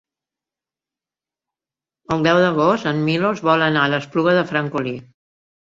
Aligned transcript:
El 2.15 2.25
deu 2.29 2.41
d'agost 2.45 2.91
en 2.95 3.07
Milos 3.11 3.47
vol 3.53 3.69
anar 3.71 3.87
a 3.87 3.95
l'Espluga 3.95 4.37
de 4.41 4.47
Francolí. 4.55 5.01